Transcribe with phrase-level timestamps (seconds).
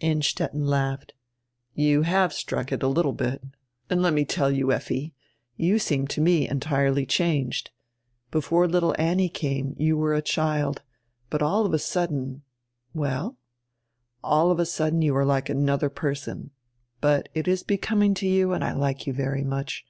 [0.00, 1.14] Innstetten laughed.
[1.72, 3.42] "You have struck it a litde bit.
[3.88, 5.14] And let me tell you, Efli,
[5.56, 7.70] you seem to me entirely changed.
[8.30, 10.82] Before litde Annie came you were a child,
[11.30, 12.42] but all of a sudden
[13.02, 13.38] —""Well?"
[14.22, 16.50] "All of a sudden you are like anodier person.
[17.00, 19.86] But it is becoming to you and I like you very much.